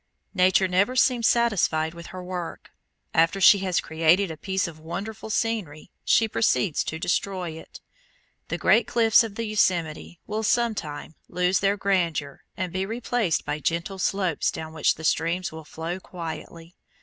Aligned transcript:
Nature 0.33 0.67
never 0.67 0.95
seems 0.95 1.27
satisfied 1.27 1.93
with 1.93 2.07
her 2.07 2.23
work. 2.23 2.71
After 3.13 3.39
she 3.39 3.59
has 3.59 3.79
created 3.79 4.31
a 4.31 4.35
piece 4.35 4.67
of 4.67 4.79
wonderful 4.79 5.29
scenery 5.29 5.91
she 6.03 6.27
proceeds 6.27 6.83
to 6.85 6.97
destroy 6.97 7.51
it. 7.51 7.81
The 8.47 8.57
great 8.57 8.87
cliffs 8.87 9.23
of 9.23 9.35
the 9.35 9.45
Yosemite 9.45 10.19
will 10.25 10.41
sometime 10.41 11.13
lose 11.29 11.59
their 11.59 11.77
grandeur 11.77 12.41
and 12.57 12.73
be 12.73 12.83
replaced 12.83 13.45
by 13.45 13.59
gentle 13.59 13.99
slopes 13.99 14.49
down 14.49 14.73
which 14.73 14.95
the 14.95 15.03
streams 15.03 15.51
will 15.51 15.65
flow 15.65 15.99
quietly. 15.99 16.75